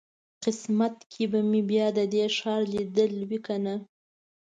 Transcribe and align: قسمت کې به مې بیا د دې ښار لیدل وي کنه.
قسمت 0.43 0.95
کې 1.11 1.23
به 1.31 1.39
مې 1.49 1.61
بیا 1.69 1.87
د 1.97 1.99
دې 2.13 2.25
ښار 2.37 2.61
لیدل 2.73 3.11
وي 3.29 3.39
کنه. 3.47 3.75